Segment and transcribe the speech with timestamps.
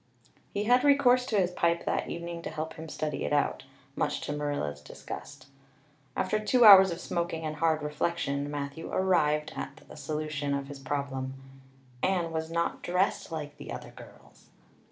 [0.51, 3.65] He had recourse to his pipe that evening to help him study it out,
[3.95, 5.45] much to Marilla's disgust.
[6.15, 10.79] After two hours of smoking and hard reflection Matthew arrived at a solution of his
[10.79, 11.35] problem.
[12.01, 14.49] Anne was not dressed like the other girls!